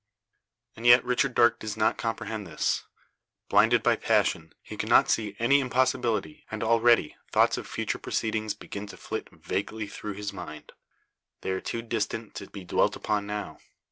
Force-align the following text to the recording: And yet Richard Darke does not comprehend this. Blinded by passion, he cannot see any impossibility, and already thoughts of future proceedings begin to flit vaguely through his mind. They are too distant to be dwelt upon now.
And 0.75 0.83
yet 0.87 1.05
Richard 1.05 1.35
Darke 1.35 1.59
does 1.59 1.77
not 1.77 1.99
comprehend 1.99 2.47
this. 2.47 2.85
Blinded 3.49 3.83
by 3.83 3.95
passion, 3.95 4.51
he 4.63 4.75
cannot 4.75 5.11
see 5.11 5.35
any 5.37 5.59
impossibility, 5.59 6.43
and 6.49 6.63
already 6.63 7.15
thoughts 7.31 7.55
of 7.55 7.67
future 7.67 7.99
proceedings 7.99 8.55
begin 8.55 8.87
to 8.87 8.97
flit 8.97 9.29
vaguely 9.31 9.85
through 9.85 10.13
his 10.13 10.33
mind. 10.33 10.71
They 11.41 11.51
are 11.51 11.61
too 11.61 11.83
distant 11.83 12.33
to 12.37 12.49
be 12.49 12.63
dwelt 12.65 12.95
upon 12.95 13.27
now. 13.27 13.59